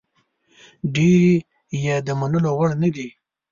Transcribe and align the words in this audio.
ډېرې 0.93 1.33
یې 1.83 1.95
د 2.05 2.09
منلو 2.19 2.51
وړ 2.57 2.69
نه 2.81 2.89
دي. 2.95 3.07